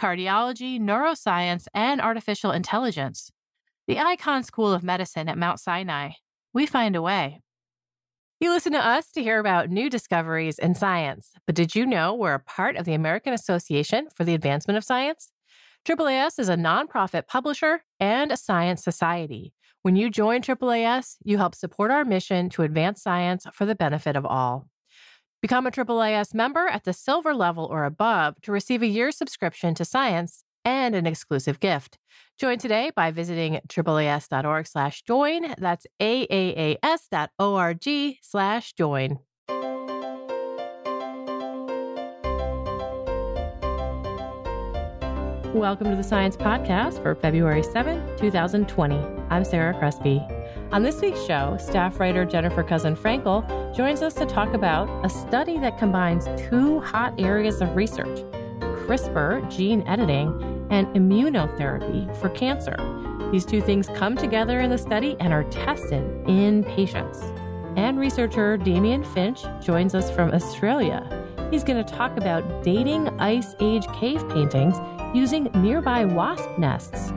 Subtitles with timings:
[0.00, 3.30] cardiology, neuroscience, and artificial intelligence.
[3.86, 6.10] The Icahn School of Medicine at Mount Sinai.
[6.54, 7.40] We find a way.
[8.40, 12.12] You listen to us to hear about new discoveries in science, but did you know
[12.12, 15.30] we're a part of the American Association for the Advancement of Science?
[15.84, 19.52] AAAS is a nonprofit publisher and a science society.
[19.82, 24.16] When you join AAAS, you help support our mission to advance science for the benefit
[24.16, 24.68] of all.
[25.42, 29.74] Become a AAAS member at the silver level or above to receive a year's subscription
[29.74, 31.98] to science and an exclusive gift.
[32.38, 35.52] Join today by visiting AAAS.org slash join.
[35.58, 37.88] That's AAAS.org
[38.22, 39.18] slash join.
[45.52, 48.96] Welcome to the Science Podcast for February 7, 2020.
[49.28, 50.24] I'm Sarah Crespi.
[50.72, 55.58] On this week's show, staff writer Jennifer Couzin-Frankel joins us to talk about a study
[55.58, 58.20] that combines two hot areas of research
[58.86, 60.28] CRISPR, gene editing,
[60.70, 62.74] and immunotherapy for cancer.
[63.30, 67.20] These two things come together in the study and are tested in patients.
[67.76, 71.06] And researcher Damien Finch joins us from Australia.
[71.50, 74.76] He's going to talk about dating Ice Age cave paintings
[75.14, 77.12] using nearby wasp nests.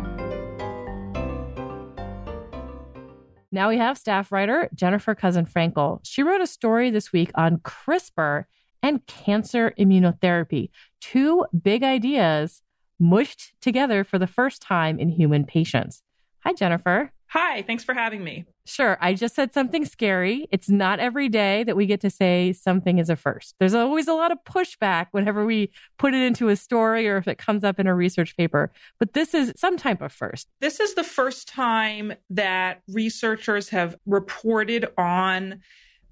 [3.55, 6.01] Now we have staff writer Jennifer Couzin-Frankel.
[6.03, 8.43] She wrote a story this week on CRISPR
[8.83, 12.61] and cancer immunotherapy, two big ideas
[12.99, 16.03] mushed together for the first time in human patients.
[16.43, 17.13] Hi, Jennifer.
[17.29, 18.45] Hi, thanks for having me.
[18.65, 18.97] Sure.
[19.01, 20.47] I just said something scary.
[20.51, 23.55] It's not every day that we get to say something is a first.
[23.59, 27.27] There's always a lot of pushback whenever we put it into a story or if
[27.27, 28.71] it comes up in a research paper.
[28.99, 30.47] But this is some type of first.
[30.61, 35.61] This is the first time that researchers have reported on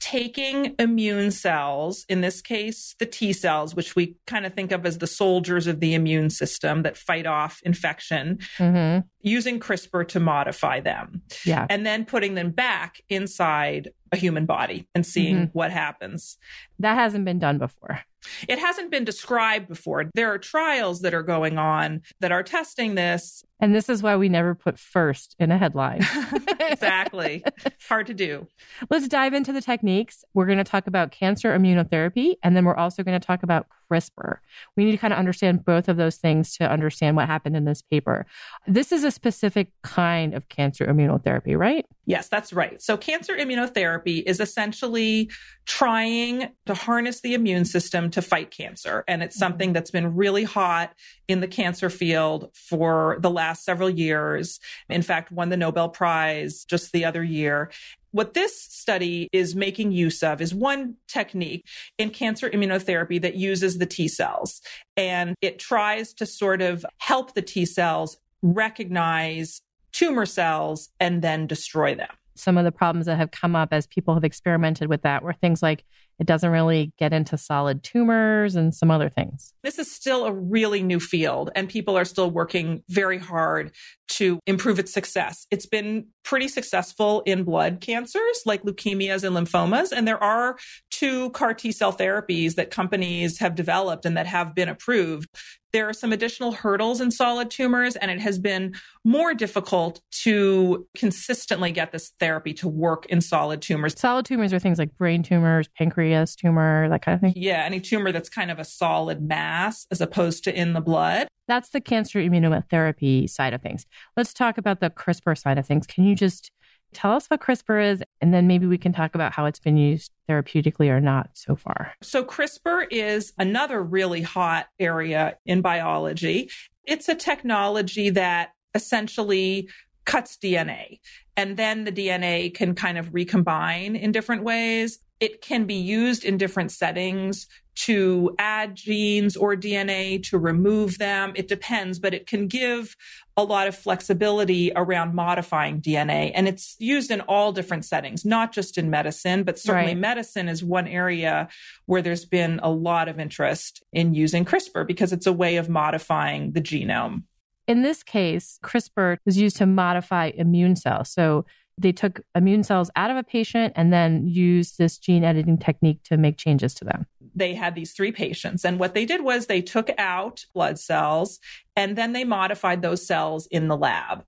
[0.04, 4.86] taking immune cells, in this case, the T cells, which we kind of think of
[4.86, 9.08] as the soldiers of the immune system that fight off infection, mm-hmm.
[9.22, 11.22] using CRISPR to modify them.
[11.46, 11.68] Yeah.
[11.70, 15.58] And then putting them back inside a human body and seeing mm-hmm.
[15.58, 16.38] what happens.
[16.80, 18.02] That hasn't been done before.
[18.48, 20.10] It hasn't been described before.
[20.14, 23.44] There are trials that are going on that are testing this.
[23.60, 26.02] And this is why we never put first in a headline.
[26.60, 27.44] exactly.
[27.88, 28.48] Hard to do.
[28.90, 30.24] Let's dive into the techniques.
[30.34, 33.68] We're going to talk about cancer immunotherapy, and then we're also going to talk about
[33.94, 34.38] CRISPR.
[34.76, 37.66] We need to kind of understand both of those things to understand what happened in
[37.66, 38.26] this paper.
[38.68, 41.86] This is a specific kind of cancer immunotherapy, right?
[42.06, 42.82] Yes, that's right.
[42.82, 45.30] So, cancer immunotherapy is essentially
[45.66, 49.06] trying to harness the immune system to fight cancer.
[49.08, 49.74] And it's something mm-hmm.
[49.74, 50.94] that's been really hot
[51.28, 54.60] in the cancer field for the last several years.
[54.90, 57.72] In fact, won the Nobel Prize just the other year.
[58.14, 61.66] What this study is making use of is one technique
[61.98, 64.62] in cancer immunotherapy that uses the T cells.
[64.96, 71.48] And it tries to sort of help the T cells recognize tumor cells and then
[71.48, 75.04] destroy them some of the problems that have come up as people have experimented with
[75.04, 75.84] that were things like
[76.24, 79.54] it doesn't really get into solid tumors and some other things.
[79.62, 83.74] This is still a really new field, and people are still working very hard
[84.12, 85.46] to improve its success.
[85.52, 89.92] It's been pretty successful in blood cancers like leukemias and lymphomas.
[89.92, 90.58] And there are
[90.92, 95.28] two CAR T cell therapies that companies have developed and that have been approved
[95.74, 100.88] there are some additional hurdles in solid tumors, and it has been more difficult to
[100.96, 104.00] consistently get this therapy to work in solid tumors.
[104.00, 107.34] Solid tumors are things like brain tumors, pancreas tumor, that kind of thing.
[107.36, 111.28] Yeah, any tumor that's kind of a solid mass as opposed to in the blood.
[111.48, 113.86] That's the cancer immunotherapy side of things.
[114.16, 115.86] Let's talk about the CRISPR side of things.
[115.86, 116.52] Can you just
[116.94, 119.78] Tell us what CRISPR is, and then maybe we can talk about how it's been
[119.78, 121.94] used therapeutically or not so far.
[122.02, 126.50] So, CRISPR is another really hot area in biology.
[126.86, 129.70] It's a technology that essentially
[130.06, 131.00] cuts DNA,
[131.36, 135.00] and then the DNA can kind of recombine in different ways.
[135.24, 141.32] It can be used in different settings to add genes or DNA, to remove them.
[141.34, 142.98] It depends, but it can give
[143.38, 146.34] a lot of flexibility around modifying DNA.
[146.36, 149.98] And it's used in all different settings, not just in medicine, but certainly right.
[149.98, 151.48] medicine is one area
[151.86, 155.70] where there's been a lot of interest in using CRISPR because it's a way of
[155.70, 157.24] modifying the genome.
[157.66, 161.10] in this case, CRISPR was used to modify immune cells.
[161.10, 161.46] So
[161.78, 166.04] they took immune cells out of a patient and then used this gene editing technique
[166.04, 167.06] to make changes to them.
[167.36, 171.40] They had these three patients, and what they did was they took out blood cells
[171.76, 174.24] and then they modified those cells in the lab.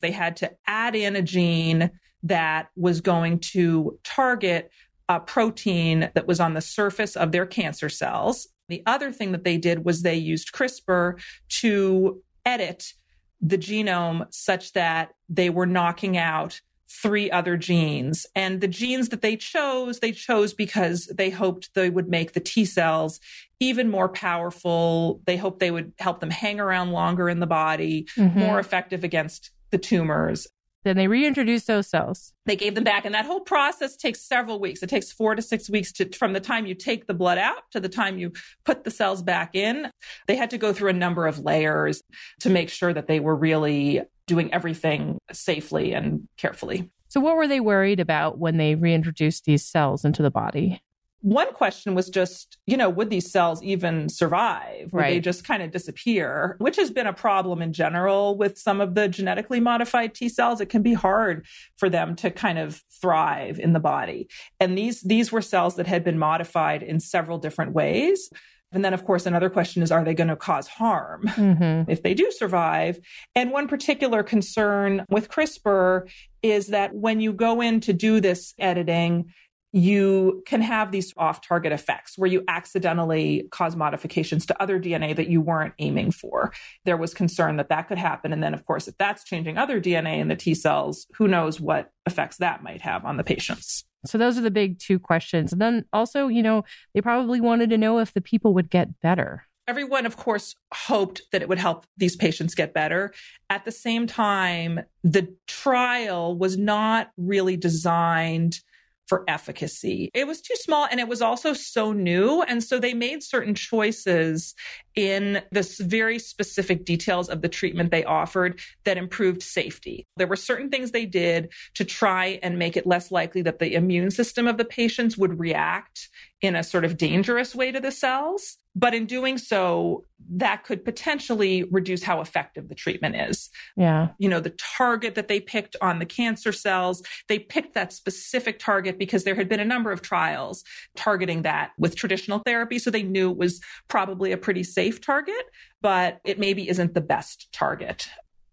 [0.00, 1.90] They had to add in a gene
[2.22, 4.70] that was going to target
[5.08, 8.48] a protein that was on the surface of their cancer cells.
[8.68, 11.20] The other thing that they did was they used CRISPR
[11.60, 12.92] to edit
[13.40, 18.26] the genome such that they were knocking out three other genes.
[18.34, 22.40] And the genes that they chose, they chose because they hoped they would make the
[22.40, 23.20] T cells
[23.60, 25.20] even more powerful.
[25.26, 28.38] They hoped they would help them hang around longer in the body, mm-hmm.
[28.38, 30.46] more effective against the tumors.
[30.84, 32.32] Then they reintroduced those cells.
[32.44, 33.04] They gave them back.
[33.04, 34.84] And that whole process takes several weeks.
[34.84, 37.68] It takes four to six weeks to, from the time you take the blood out
[37.72, 38.32] to the time you
[38.64, 39.90] put the cells back in.
[40.28, 42.04] They had to go through a number of layers
[42.42, 46.90] to make sure that they were really doing everything safely and carefully.
[47.08, 50.80] So, what were they worried about when they reintroduced these cells into the body?
[51.22, 54.92] One question was just, you know, would these cells even survive?
[54.92, 55.10] Would right.
[55.14, 56.56] they just kind of disappear?
[56.58, 60.60] Which has been a problem in general with some of the genetically modified T cells.
[60.60, 61.46] It can be hard
[61.76, 64.28] for them to kind of thrive in the body.
[64.60, 68.30] And these these were cells that had been modified in several different ways.
[68.72, 71.90] And then, of course, another question is, are they going to cause harm mm-hmm.
[71.90, 72.98] if they do survive?
[73.34, 76.10] And one particular concern with CRISPR
[76.42, 79.32] is that when you go in to do this editing,
[79.72, 85.14] you can have these off target effects where you accidentally cause modifications to other DNA
[85.14, 86.52] that you weren't aiming for.
[86.84, 88.32] There was concern that that could happen.
[88.32, 91.60] And then, of course, if that's changing other DNA in the T cells, who knows
[91.60, 93.84] what effects that might have on the patients.
[94.06, 95.52] So those are the big two questions.
[95.52, 96.64] And then also, you know,
[96.94, 99.46] they probably wanted to know if the people would get better.
[99.68, 103.12] Everyone, of course, hoped that it would help these patients get better.
[103.50, 108.60] At the same time, the trial was not really designed
[109.06, 110.10] for efficacy.
[110.14, 112.42] It was too small and it was also so new.
[112.42, 114.54] And so they made certain choices
[114.94, 120.06] in the very specific details of the treatment they offered that improved safety.
[120.16, 123.74] There were certain things they did to try and make it less likely that the
[123.74, 126.08] immune system of the patients would react
[126.40, 128.58] in a sort of dangerous way to the cells.
[128.78, 133.48] But in doing so, that could potentially reduce how effective the treatment is.
[133.74, 134.08] Yeah.
[134.18, 138.58] You know, the target that they picked on the cancer cells, they picked that specific
[138.58, 140.62] target because there had been a number of trials
[140.94, 142.78] targeting that with traditional therapy.
[142.78, 145.46] So they knew it was probably a pretty safe target,
[145.80, 148.10] but it maybe isn't the best target.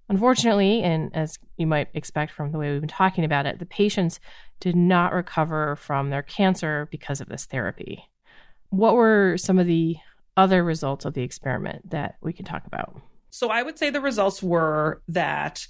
[0.07, 3.65] Unfortunately, and as you might expect from the way we've been talking about it, the
[3.65, 4.21] patients
[4.61, 8.05] did not recover from their cancer because of this therapy.
[8.69, 9.97] What were some of the
[10.35, 13.01] other results of the experiment that we can talk about?
[13.29, 15.65] So I would say the results were that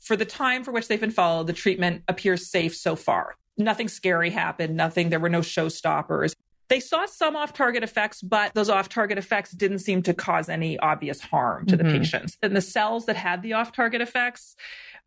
[0.00, 3.34] for the time for which they've been followed, the treatment appears safe so far.
[3.56, 6.34] Nothing scary happened, nothing, there were no showstoppers.
[6.68, 10.48] They saw some off target effects, but those off target effects didn't seem to cause
[10.48, 11.86] any obvious harm to mm-hmm.
[11.86, 12.38] the patients.
[12.42, 14.56] And the cells that had the off target effects,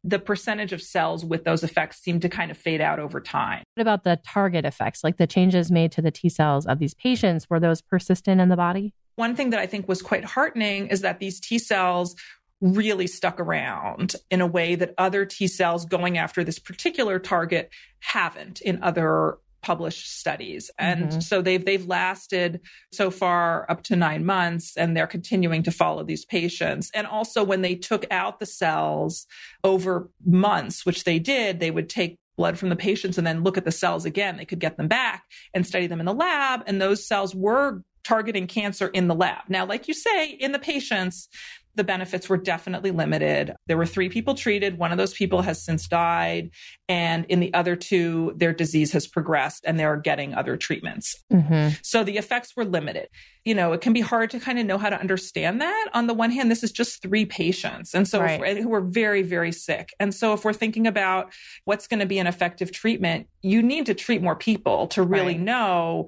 [0.03, 3.63] the percentage of cells with those effects seem to kind of fade out over time.
[3.75, 6.93] What about the target effects, like the changes made to the T cells of these
[6.93, 7.49] patients?
[7.49, 8.93] Were those persistent in the body?
[9.15, 12.15] One thing that I think was quite heartening is that these T cells
[12.61, 17.69] really stuck around in a way that other T cells going after this particular target
[17.99, 19.37] haven't in other
[19.67, 20.71] published studies.
[20.79, 21.19] And mm-hmm.
[21.19, 22.61] so they've they've lasted
[22.93, 26.89] so far up to 9 months and they're continuing to follow these patients.
[26.93, 29.27] And also when they took out the cells
[29.65, 33.57] over months, which they did, they would take blood from the patients and then look
[33.57, 34.37] at the cells again.
[34.37, 37.83] They could get them back and study them in the lab and those cells were
[38.05, 39.49] targeting cancer in the lab.
[39.49, 41.27] Now, like you say, in the patients,
[41.77, 43.55] the benefits were definitely limited.
[43.67, 44.77] There were three people treated.
[44.77, 46.49] One of those people has since died.
[46.89, 51.23] And in the other two, their disease has progressed and they're getting other treatments.
[51.31, 51.75] Mm-hmm.
[51.83, 53.09] So the effects were limited.
[53.45, 55.87] You know, it can be hard to kind of know how to understand that.
[55.93, 57.93] On the one hand, this is just three patients.
[57.93, 58.57] And so right.
[58.57, 59.93] who are very, very sick.
[59.99, 61.31] And so if we're thinking about
[61.65, 65.33] what's going to be an effective treatment, you need to treat more people to really
[65.33, 65.39] right.
[65.39, 66.07] know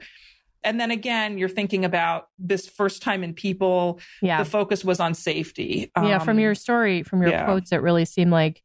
[0.64, 4.00] and then again, you're thinking about this first time in people.
[4.22, 4.44] Yeah.
[4.44, 5.92] The focus was on safety.
[5.96, 6.20] Um, yeah.
[6.20, 7.46] From your story, from your yeah.
[7.46, 8.64] quotes, it really seemed like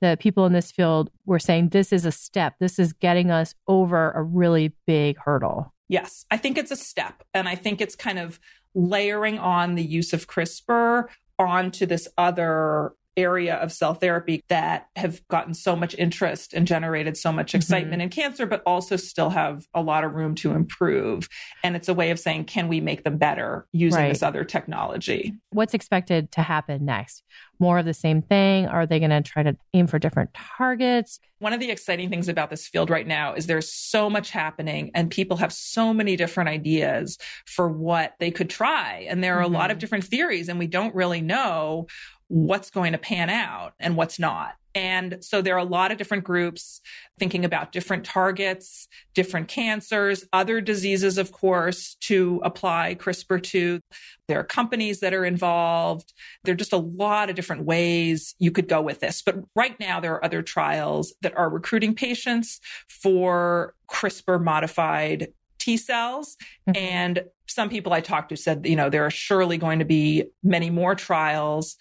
[0.00, 2.54] the people in this field were saying this is a step.
[2.60, 5.72] This is getting us over a really big hurdle.
[5.88, 6.24] Yes.
[6.30, 7.24] I think it's a step.
[7.32, 8.38] And I think it's kind of
[8.74, 11.06] layering on the use of CRISPR
[11.38, 17.16] onto this other area of cell therapy that have gotten so much interest and generated
[17.16, 17.58] so much mm-hmm.
[17.58, 18.02] excitement mm-hmm.
[18.02, 21.28] in cancer, but also still have a lot of room to improve.
[21.62, 24.08] And it's a way of saying, can we make them better using right.
[24.08, 25.34] this other technology?
[25.50, 27.22] What's expected to happen next?
[27.58, 28.66] More of the same thing?
[28.66, 31.20] Are they going to try to aim for different targets?
[31.38, 34.90] One of the exciting things about this field right now is there's so much happening
[34.94, 39.06] and people have so many different ideas for what they could try.
[39.08, 39.54] And there are mm-hmm.
[39.54, 39.80] a lot of mm-hmm.
[39.80, 41.86] different theories and we don't really know
[42.28, 44.54] what's going to pan out and what's not.
[44.74, 46.80] And so there are a lot of different groups
[47.18, 53.80] thinking about different targets, different cancers, other diseases, of course, to apply CRISPR to.
[54.26, 56.12] There are companies that are involved.
[56.42, 59.22] There are just a lot of different ways you could go with this.
[59.22, 65.28] But right now, there are other trials that are recruiting patients for CRISPR modified
[65.60, 66.36] T cells.
[66.68, 66.84] Mm-hmm.
[66.84, 70.24] And some people I talked to said, you know, there are surely going to be
[70.42, 71.76] many more trials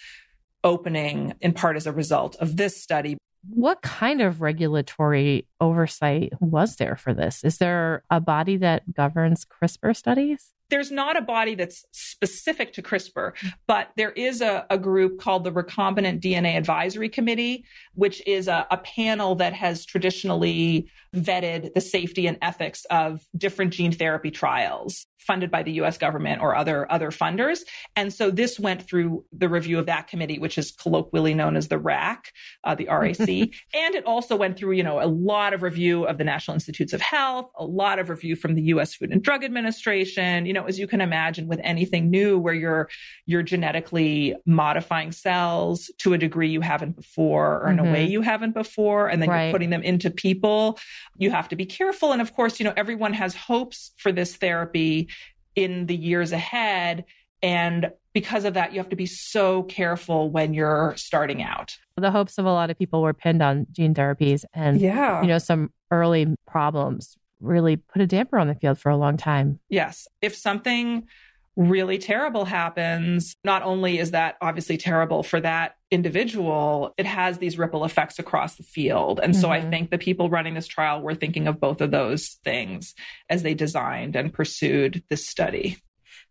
[0.63, 3.17] opening in part as a result of this study.
[3.50, 7.43] What kind of regulatory oversight was there for this?
[7.43, 10.53] Is there a body that governs CRISPR studies?
[10.70, 13.34] There's not a body that's specific to CRISPR,
[13.67, 18.65] but there is a, a group called the Recombinant DNA Advisory Committee, which is a,
[18.72, 25.05] a, panel that has traditionally vetted the safety and ethics of different gene therapy trials
[25.24, 27.62] funded by the US government or other other funders.
[27.96, 31.70] And so this went through the review of that committee, which is colloquially known as
[31.70, 32.32] the RAC,
[32.63, 33.20] uh, the RAC.
[33.29, 36.93] and it also went through, you know, a lot of review of the National Institutes
[36.93, 40.68] of Health, a lot of review from the US Food and Drug Administration, you know,
[40.68, 42.88] as you can imagine with anything new where you're
[43.26, 47.88] you're genetically modifying cells to a degree you haven't before or in mm-hmm.
[47.88, 48.12] a way mm-hmm.
[48.12, 49.46] you haven't before and then right.
[49.46, 50.78] you're putting them into people
[51.18, 54.36] you have to be careful and of course you know everyone has hopes for this
[54.36, 55.10] therapy
[55.56, 57.04] in the years ahead
[57.42, 61.76] and because of that, you have to be so careful when you're starting out.
[61.98, 65.20] The hopes of a lot of people were pinned on gene therapies and, yeah.
[65.22, 69.18] you know, some early problems really put a damper on the field for a long
[69.18, 69.60] time.
[69.70, 70.08] Yes.
[70.22, 71.08] If something
[71.56, 77.58] really terrible happens, not only is that obviously terrible for that individual, it has these
[77.60, 79.20] ripple effects across the field.
[79.22, 79.42] And mm-hmm.
[79.42, 79.70] so I mm-hmm.
[79.70, 82.96] think the people running this trial were thinking of both of those things
[83.30, 85.78] as they designed and pursued this study.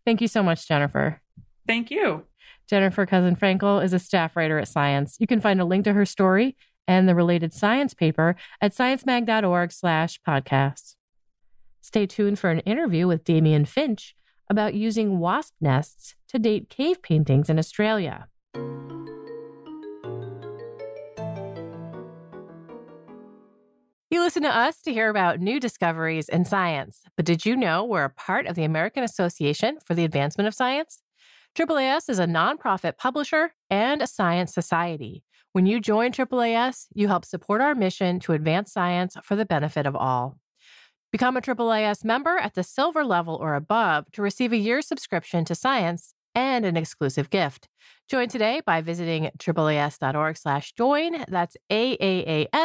[0.05, 1.21] Thank you so much, Jennifer.
[1.65, 2.25] Thank you.
[2.69, 5.15] Jennifer Couzin-Frankel is a staff writer at Science.
[5.19, 9.71] You can find a link to her story and the related science paper at sciencemag.org
[9.71, 10.95] slash podcasts.
[11.83, 14.15] Stay tuned for an interview with Damien Finch
[14.49, 18.29] about using wasp nests to date cave paintings in Australia.
[24.09, 27.83] You listen to us to hear about new discoveries in science, but did you know
[27.83, 31.01] we're a part of the American Association for the Advancement of Science?
[31.53, 35.25] AAAS is a nonprofit publisher and a science society.
[35.51, 39.85] When you join AAAS, you help support our mission to advance science for the benefit
[39.85, 40.39] of all.
[41.13, 45.45] Become a AAAS member at the silver level or above to receive a year's subscription
[45.45, 47.69] to science and an exclusive gift.
[48.07, 51.23] Join today by visiting AAAS.org slash join.
[51.27, 52.57] That's AAAS.org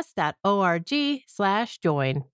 [1.27, 2.25] slash join.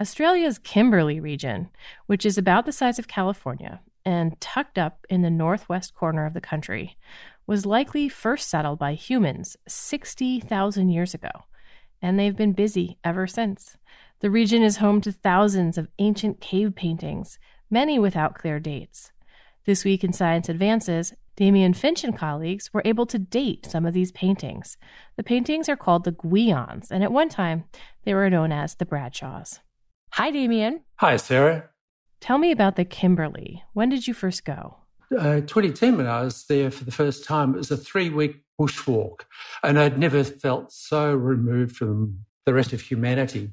[0.00, 1.68] Australia's Kimberley region,
[2.06, 6.34] which is about the size of California and tucked up in the northwest corner of
[6.34, 6.98] the country,
[7.46, 11.30] was likely first settled by humans 60,000 years ago,
[12.02, 13.76] and they've been busy ever since.
[14.20, 17.38] The region is home to thousands of ancient cave paintings,
[17.70, 19.12] many without clear dates.
[19.66, 23.92] This week in Science Advances, Damien Finch and colleagues were able to date some of
[23.92, 24.78] these paintings.
[25.16, 27.64] The paintings are called the Gwions, and at one time
[28.04, 29.60] they were known as the Bradshaws.
[30.12, 30.80] Hi, Damien.
[30.96, 31.68] Hi, Sarah.
[32.20, 33.62] Tell me about the Kimberley.
[33.74, 34.78] When did you first go?
[35.12, 38.42] Uh, 2010, when I was there for the first time, it was a three week
[38.58, 39.26] bushwalk,
[39.62, 43.50] and I'd never felt so removed from the rest of humanity.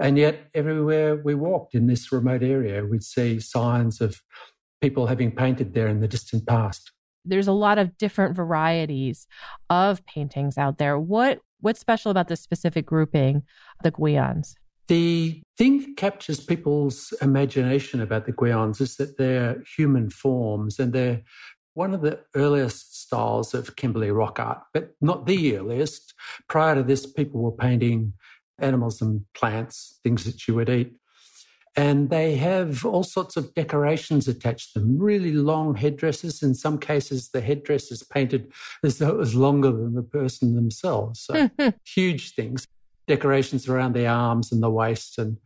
[0.00, 4.22] And yet, everywhere we walked in this remote area, we'd see signs of
[4.80, 6.90] people having painted there in the distant past.
[7.24, 9.26] There's a lot of different varieties
[9.68, 10.98] of paintings out there.
[10.98, 13.42] What what's special about this specific grouping,
[13.82, 14.54] the Gwions?
[14.88, 20.94] The thing that captures people's imagination about the Gwions is that they're human forms and
[20.94, 21.22] they're
[21.74, 26.14] one of the earliest styles of Kimberley rock art, but not the earliest.
[26.48, 28.14] Prior to this, people were painting
[28.60, 30.92] animals and plants, things that you would eat.
[31.76, 36.42] And they have all sorts of decorations attached to them, really long headdresses.
[36.42, 38.52] In some cases, the headdress is painted
[38.82, 41.20] as though it was longer than the person themselves.
[41.20, 41.48] So
[41.84, 42.66] huge things.
[43.06, 45.36] Decorations around the arms and the waist and,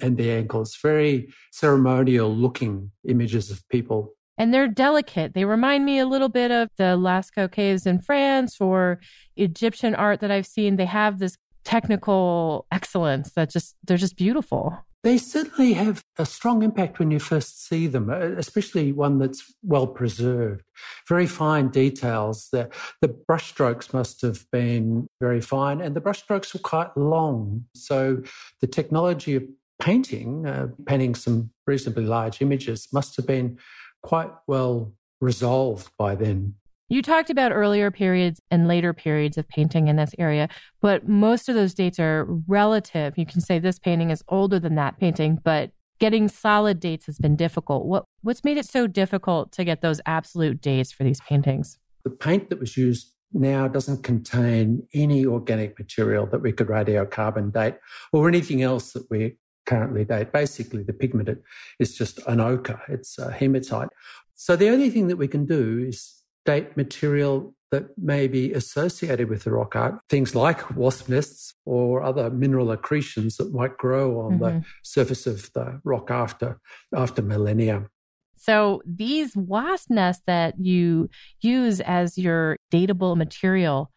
[0.00, 0.76] and the ankles.
[0.80, 5.34] Very ceremonial looking images of people and they're delicate.
[5.34, 9.00] They remind me a little bit of the Lascaux caves in France or
[9.36, 10.76] Egyptian art that I've seen.
[10.76, 14.78] They have this technical excellence that just they're just beautiful.
[15.02, 19.54] They certainly have a strong impact when you first see them, uh, especially one that's
[19.62, 20.62] well preserved.
[21.06, 22.48] Very fine details.
[22.50, 22.70] The,
[23.02, 27.66] the brushstrokes must have been very fine, and the brushstrokes were quite long.
[27.74, 28.22] So
[28.62, 29.44] the technology of
[29.78, 33.58] painting, uh, painting some reasonably large images, must have been
[34.02, 36.54] quite well resolved by then.
[36.88, 40.48] You talked about earlier periods and later periods of painting in this area,
[40.82, 43.16] but most of those dates are relative.
[43.16, 47.18] You can say this painting is older than that painting, but getting solid dates has
[47.18, 47.86] been difficult.
[47.86, 51.78] What what's made it so difficult to get those absolute dates for these paintings?
[52.04, 57.52] The paint that was used now doesn't contain any organic material that we could radiocarbon
[57.52, 57.76] date
[58.12, 60.32] or anything else that we currently date.
[60.32, 61.30] Basically, the pigment
[61.78, 63.88] is just an ochre, it's a hematite.
[64.34, 69.28] So the only thing that we can do is date material that may be associated
[69.28, 74.20] with the rock art, things like wasp nests or other mineral accretions that might grow
[74.20, 74.58] on mm-hmm.
[74.58, 76.60] the surface of the rock after
[76.94, 77.86] after millennia.
[78.36, 81.08] So these wasp nests that you
[81.40, 83.90] use as your datable material,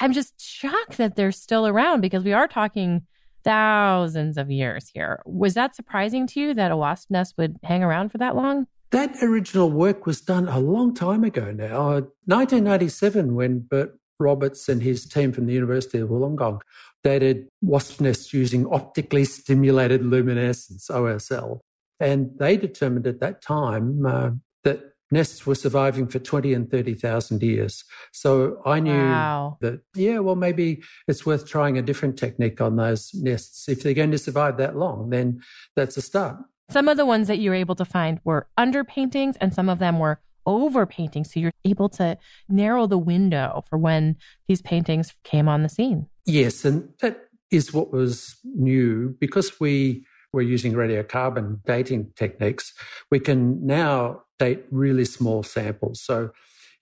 [0.00, 3.06] I'm just shocked that they're still around because we are talking
[3.44, 5.22] thousands of years here.
[5.24, 8.66] Was that surprising to you that a wasp nest would hang around for that long?
[8.90, 11.88] That original work was done a long time ago now.
[12.26, 16.60] 1997, when Bert Roberts and his team from the University of Wollongong
[17.02, 21.60] dated wasp nests using optically stimulated luminescence, OSL.
[22.00, 24.30] And they determined at that time uh,
[24.64, 27.84] that nests were surviving for 20 and 30,000 years.
[28.12, 29.58] So I knew wow.
[29.60, 33.68] that, yeah, well, maybe it's worth trying a different technique on those nests.
[33.68, 35.42] If they're going to survive that long, then
[35.74, 36.38] that's a start.
[36.70, 39.68] Some of the ones that you were able to find were under paintings and some
[39.68, 41.32] of them were over paintings.
[41.32, 42.18] So you're able to
[42.48, 44.16] narrow the window for when
[44.48, 46.06] these paintings came on the scene.
[46.24, 46.64] Yes.
[46.64, 52.72] And that is what was new because we were using radiocarbon dating techniques.
[53.10, 56.02] We can now date really small samples.
[56.02, 56.30] So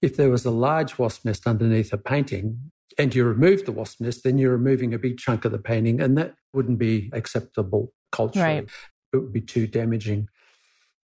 [0.02, 4.00] if there was a large wasp nest underneath a painting and you remove the wasp
[4.00, 7.92] nest, then you're removing a big chunk of the painting, and that wouldn't be acceptable
[8.12, 8.60] culturally.
[8.60, 8.68] Right.
[9.14, 10.28] It would be too damaging.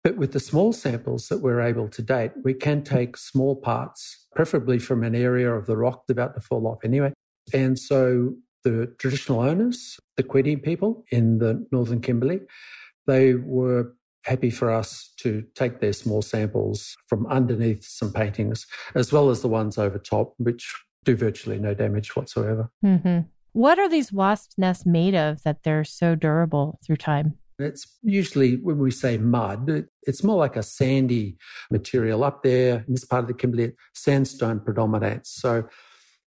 [0.02, 4.26] But with the small samples that we're able to date, we can take small parts,
[4.34, 7.12] preferably from an area of the rock about to fall off anyway.
[7.52, 12.40] And so the traditional owners, the Queddy people in the northern Kimberley,
[13.06, 13.94] they were
[14.24, 19.42] happy for us to take their small samples from underneath some paintings, as well as
[19.42, 22.70] the ones over top, which do virtually no damage whatsoever.
[22.84, 23.20] Mm-hmm.
[23.52, 27.38] What are these wasp nests made of that they're so durable through time?
[27.62, 31.36] It's usually when we say mud, it's more like a sandy
[31.70, 32.84] material up there.
[32.86, 35.30] In this part of the Kimberley, sandstone predominates.
[35.30, 35.68] So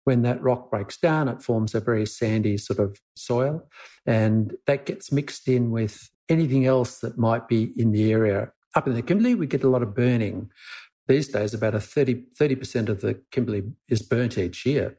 [0.04, 3.68] when that rock breaks down, it forms a very sandy sort of soil.
[4.06, 8.52] And that gets mixed in with anything else that might be in the area.
[8.76, 10.50] Up in the Kimberley, we get a lot of burning.
[11.08, 14.98] These days, about a 30, 30% of the Kimberley is burnt each year.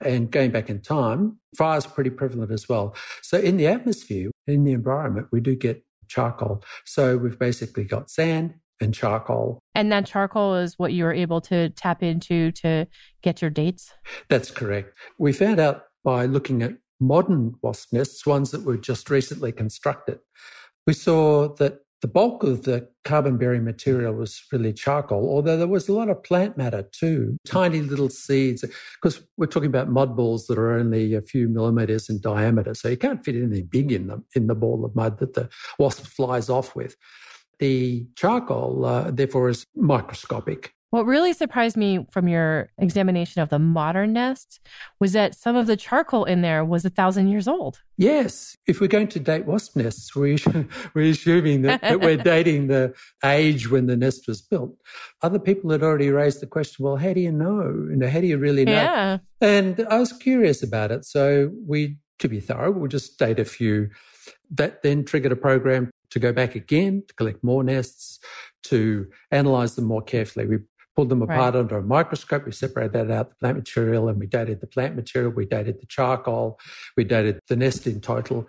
[0.00, 2.94] And going back in time, fire is pretty prevalent as well.
[3.22, 6.62] So in the atmosphere, in the environment, we do get charcoal.
[6.84, 9.58] So we've basically got sand and charcoal.
[9.74, 12.86] And that charcoal is what you were able to tap into to
[13.22, 13.92] get your dates?
[14.28, 14.96] That's correct.
[15.18, 20.20] We found out by looking at modern wasp nests, ones that were just recently constructed,
[20.86, 25.66] we saw that the bulk of the carbon bearing material was really charcoal, although there
[25.66, 28.64] was a lot of plant matter too, tiny little seeds,
[29.00, 32.74] because we're talking about mud balls that are only a few millimeters in diameter.
[32.74, 35.48] So you can't fit anything big in them in the ball of mud that the
[35.78, 36.96] wasp flies off with.
[37.58, 40.72] The charcoal, uh, therefore, is microscopic.
[40.90, 44.58] What really surprised me from your examination of the modern nest
[44.98, 47.82] was that some of the charcoal in there was a thousand years old.
[47.98, 48.56] Yes.
[48.66, 50.38] If we're going to date wasp nests, we,
[50.94, 54.74] we're assuming that, that we're dating the age when the nest was built.
[55.20, 57.64] Other people had already raised the question, well, how do you know?
[57.90, 58.72] You know, how do you really know?
[58.72, 59.18] Yeah.
[59.42, 61.04] And I was curious about it.
[61.04, 63.90] So we, to be thorough, we'll just date a few.
[64.50, 68.18] That then triggered a program to go back again to collect more nests,
[68.64, 70.46] to analyze them more carefully.
[70.46, 70.58] We
[70.98, 71.60] pulled them apart right.
[71.60, 72.44] under a microscope.
[72.44, 75.30] We separated that out, the plant material, and we dated the plant material.
[75.30, 76.58] We dated the charcoal.
[76.96, 78.48] We dated the nest in total.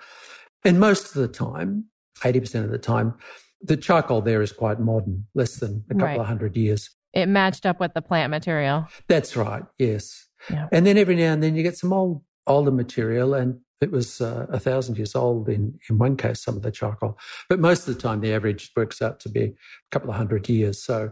[0.65, 1.85] And most of the time,
[2.21, 3.13] 80% of the time,
[3.61, 6.19] the charcoal there is quite modern, less than a couple right.
[6.19, 6.89] of hundred years.
[7.13, 8.87] It matched up with the plant material.
[9.07, 10.27] That's right, yes.
[10.49, 10.69] Yeah.
[10.71, 14.21] And then every now and then you get some old, older material, and it was
[14.21, 17.19] uh, a thousand years old in, in one case, some of the charcoal.
[17.47, 19.53] But most of the time, the average works out to be a
[19.91, 20.81] couple of hundred years.
[20.81, 21.11] So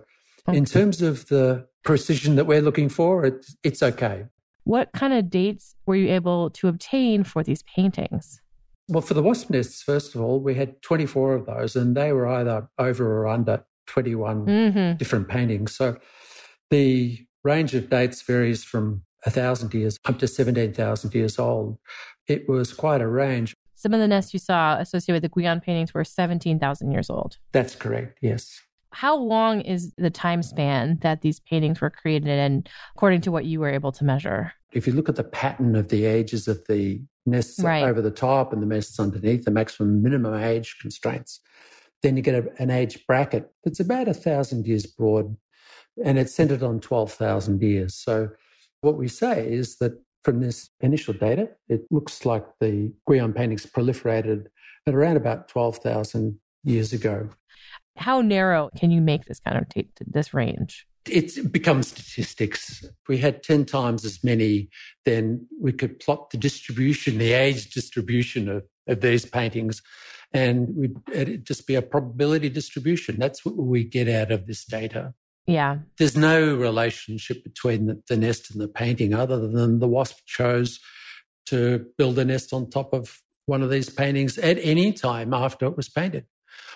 [0.53, 4.25] In terms of the precision that we're looking for, it's, it's okay.
[4.63, 8.41] What kind of dates were you able to obtain for these paintings?
[8.89, 12.13] Well, for the wasp nests, first of all, we had 24 of those, and they
[12.13, 14.97] were either over or under 21 mm-hmm.
[14.97, 15.75] different paintings.
[15.75, 15.97] So
[16.69, 21.77] the range of dates varies from 1,000 years up to 17,000 years old.
[22.27, 23.53] It was quite a range.
[23.75, 27.37] Some of the nests you saw associated with the Gwion paintings were 17,000 years old.
[27.51, 28.61] That's correct, yes.
[28.97, 32.63] How long is the time span that these paintings were created in,
[32.95, 34.53] according to what you were able to measure?
[34.73, 37.83] If you look at the pattern of the ages of the nests right.
[37.83, 41.41] over the top and the nests underneath, the maximum minimum age constraints,
[42.01, 45.37] then you get a, an age bracket that's about a thousand years broad
[46.03, 47.93] and it's centered on 12,000 years.
[47.93, 48.29] So
[48.81, 53.67] what we say is that from this initial data, it looks like the Gwion paintings
[53.67, 54.47] proliferated
[54.87, 57.29] at around about 12,000 years ago.
[57.97, 60.85] How narrow can you make this kind of t- this range?
[61.09, 62.83] It's become statistics.
[62.83, 64.69] If we had 10 times as many,
[65.05, 69.81] then we could plot the distribution, the age distribution of, of these paintings,
[70.33, 73.17] and it'd just be a probability distribution.
[73.17, 75.13] That's what we get out of this data.
[75.45, 75.77] Yeah.
[75.97, 80.79] There's no relationship between the, the, nest and the painting other than the wasp chose
[81.45, 85.65] to build a nest on top of one of these paintings at any time after
[85.65, 86.25] it was painted.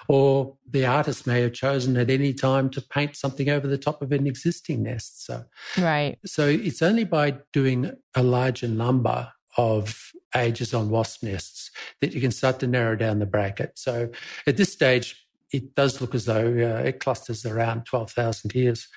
[0.08, 4.02] Or the artist may have chosen at any time to paint something over the top
[4.02, 5.26] of an existing nest.
[5.26, 5.46] So,
[5.78, 6.18] right.
[6.26, 12.22] So it's only by doing a larger number of ages on wasp nests that you
[12.22, 13.78] can start to narrow down the bracket.
[13.78, 14.10] So
[14.48, 18.88] at this stage, it does look as though uh, it clusters around 12,000 years.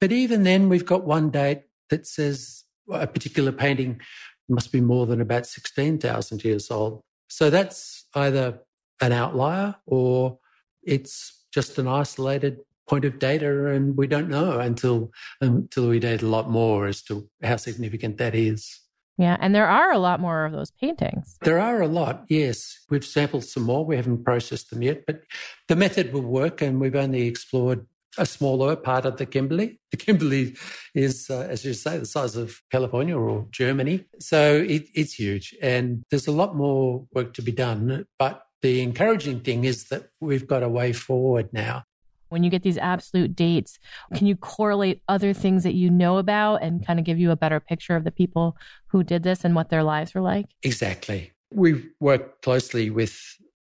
[0.00, 4.00] But even then, we've got one date that says a particular painting
[4.48, 7.02] must be more than about 16,000 years old.
[7.28, 8.60] So that's either
[9.00, 10.38] an outlier or
[10.82, 16.22] it's just an isolated point of data and we don't know until until we date
[16.22, 18.80] a lot more as to how significant that is.
[19.16, 21.38] Yeah, and there are a lot more of those paintings.
[21.42, 22.84] There are a lot, yes.
[22.90, 23.84] We've sampled some more.
[23.84, 25.20] We haven't processed them yet, but
[25.68, 27.86] the method will work, and we've only explored
[28.18, 29.80] a smaller part of the Kimberley.
[29.90, 30.56] The Kimberley
[30.94, 34.04] is, uh, as you say, the size of California or Germany.
[34.18, 38.06] So it, it's huge, and there's a lot more work to be done.
[38.18, 41.84] But the encouraging thing is that we've got a way forward now
[42.30, 43.78] when you get these absolute dates,
[44.12, 47.36] can you correlate other things that you know about and kind of give you a
[47.36, 48.56] better picture of the people
[48.88, 50.46] who did this and what their lives were like?
[50.64, 51.30] Exactly.
[51.52, 53.16] We work closely with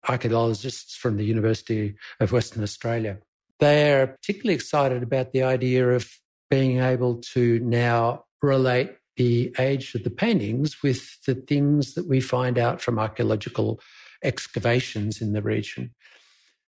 [0.10, 3.20] archaeologists from the University of Western Australia.
[3.60, 6.10] They are particularly excited about the idea of
[6.50, 12.20] being able to now relate the age of the paintings with the things that we
[12.20, 13.80] find out from archaeological
[14.24, 15.92] excavations in the region.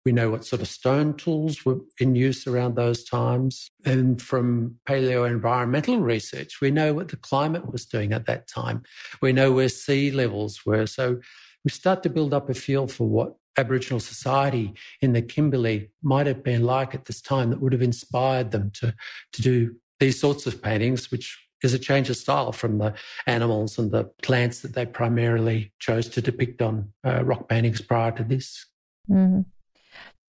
[0.04, 3.72] We know what sort of stone tools were in use around those times.
[3.84, 8.84] And from paleo environmental research, we know what the climate was doing at that time.
[9.20, 10.86] We know where sea levels were.
[10.86, 11.20] So
[11.64, 16.28] we start to build up a feel for what Aboriginal society in the Kimberley might
[16.28, 18.94] have been like at this time that would have inspired them to,
[19.32, 22.94] to do these sorts of paintings, which is a change of style from the
[23.26, 28.12] animals and the plants that they primarily chose to depict on uh, rock paintings prior
[28.12, 28.66] to this.
[29.10, 29.42] Mm-hmm.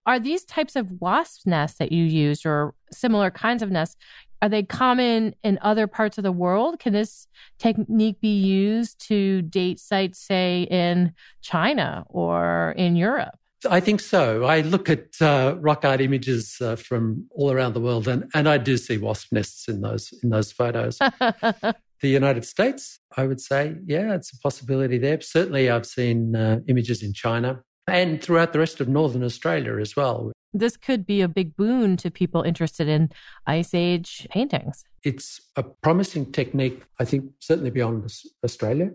[0.06, 3.96] Are these types of wasp nests that you used or similar kinds of nests,
[4.42, 6.78] are they common in other parts of the world?
[6.78, 7.26] Can this
[7.58, 13.36] technique be used to date sites, say, in China or in Europe?
[13.70, 14.44] I think so.
[14.44, 18.48] I look at uh, rock art images uh, from all around the world, and, and
[18.48, 20.98] I do see wasp nests in those in those photos.
[21.26, 25.20] the United States, I would say, yeah, it's a possibility there.
[25.20, 29.94] Certainly, I've seen uh, images in China and throughout the rest of Northern Australia as
[29.96, 30.33] well.
[30.52, 33.11] This could be a big boon to people interested in
[33.46, 34.85] Ice Age paintings.
[35.05, 38.11] It's a promising technique, I think, certainly beyond
[38.42, 38.90] Australia.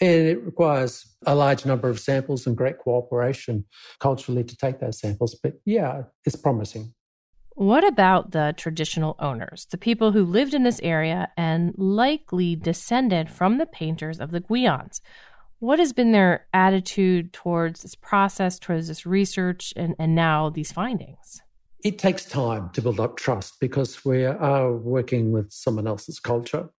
[0.00, 3.66] And it requires a large number of samples and great cooperation
[3.98, 5.34] culturally to take those samples.
[5.42, 6.94] But yeah, it's promising.
[7.54, 13.28] What about the traditional owners, the people who lived in this area and likely descended
[13.28, 15.00] from the painters of the Gwions?
[15.58, 20.72] What has been their attitude towards this process, towards this research, and, and now these
[20.72, 21.42] findings?
[21.84, 26.70] It takes time to build up trust because we are working with someone else's culture.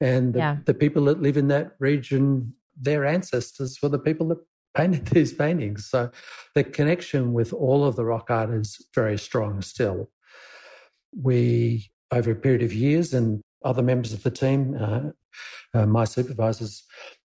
[0.00, 0.56] And the, yeah.
[0.64, 4.38] the people that live in that region, their ancestors were the people that
[4.76, 5.86] painted these paintings.
[5.86, 6.10] So
[6.54, 10.10] the connection with all of the rock art is very strong still.
[11.14, 15.10] We, over a period of years, and other members of the team, uh,
[15.74, 16.84] uh, my supervisors,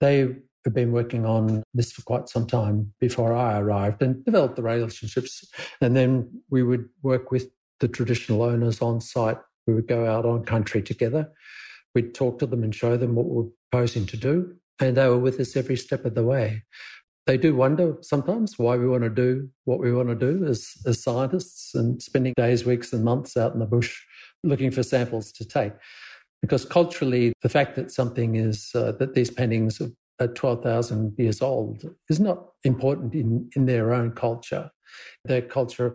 [0.01, 4.57] they have been working on this for quite some time before I arrived and developed
[4.57, 5.45] the relationships.
[5.81, 7.51] And then we would work with
[7.81, 9.39] the traditional owners on site.
[9.67, 11.31] We would go out on country together.
[11.95, 14.57] We'd talk to them and show them what we're proposing to do.
[14.83, 16.65] And they were with us every step of the way.
[17.27, 20.73] They do wonder sometimes why we want to do what we want to do as,
[20.85, 24.03] as scientists and spending days, weeks, and months out in the bush
[24.43, 25.73] looking for samples to take.
[26.41, 29.81] Because culturally, the fact that something is, uh, that these paintings
[30.21, 34.69] are 12,000 years old is not important in, in their own culture.
[35.25, 35.95] Their culture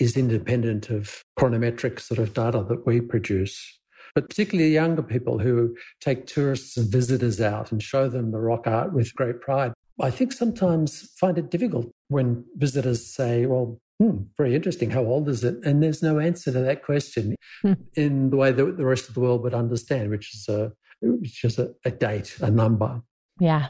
[0.00, 3.80] is independent of chronometric sort of data that we produce.
[4.14, 8.66] But particularly younger people who take tourists and visitors out and show them the rock
[8.66, 9.72] art with great pride.
[10.00, 14.90] I think sometimes find it difficult when visitors say, well, hmm, very interesting.
[14.90, 15.56] How old is it?
[15.64, 17.74] And there's no answer to that question hmm.
[17.94, 21.44] in the way that the rest of the world would understand, which is a, which
[21.44, 23.02] is a, a date, a number.
[23.38, 23.68] Yeah.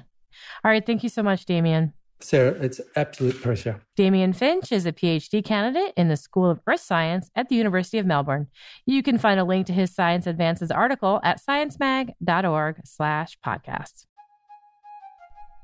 [0.65, 0.85] All right.
[0.85, 1.93] Thank you so much, Damien.
[2.21, 3.83] Sarah, it's absolute pleasure.
[3.97, 7.99] Damien Finch is a PhD candidate in the School of Earth Science at the University
[7.99, 8.47] of Melbourne.
[8.87, 14.07] You can find a link to his Science Advances article at sciencemag.org slash podcasts.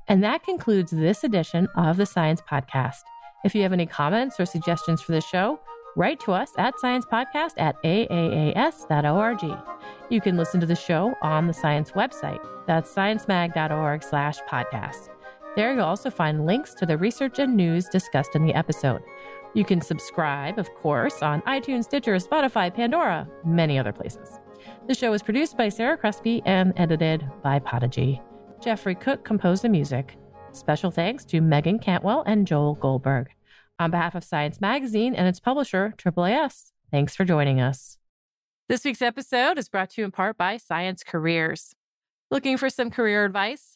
[0.07, 3.01] And that concludes this edition of the Science Podcast.
[3.43, 5.59] If you have any comments or suggestions for the show,
[5.95, 9.57] write to us at sciencepodcast at aaas.org.
[10.09, 12.45] You can listen to the show on the science website.
[12.67, 15.09] That's sciencemag.org slash podcast.
[15.55, 19.01] There you'll also find links to the research and news discussed in the episode.
[19.53, 24.39] You can subscribe, of course, on iTunes, Stitcher, Spotify, Pandora, many other places.
[24.87, 28.21] The show is produced by Sarah Crespi and edited by Podigy.
[28.61, 30.15] Jeffrey Cook composed the music.
[30.53, 33.27] Special thanks to Megan Cantwell and Joel Goldberg.
[33.77, 37.97] On behalf of Science Magazine and its publisher, AAAS, thanks for joining us.
[38.69, 41.75] This week's episode is brought to you in part by Science Careers.
[42.29, 43.75] Looking for some career advice?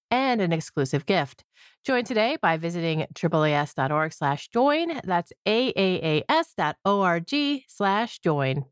[0.11, 1.43] and an exclusive gift.
[1.83, 4.99] Join today by visiting AAAS.org slash join.
[5.03, 7.33] That's AAAS.org
[7.67, 8.65] slash join.